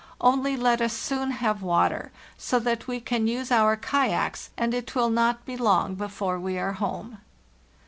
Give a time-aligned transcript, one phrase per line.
[0.19, 4.95] Only let us soon have water, so that we can use our kayaks, and it
[4.95, 7.19] will not be long before we are home.